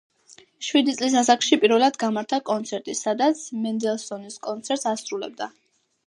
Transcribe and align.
შვიდი 0.67 0.93
წლის 0.99 1.15
ასაკში 1.19 1.57
პირველად 1.65 1.99
გამართა 2.03 2.39
კონცერტი, 2.49 2.95
სადაც 2.99 3.43
მენდელსონის 3.65 4.39
კონცერტს 4.47 4.87
ასრულებდა. 4.93 5.49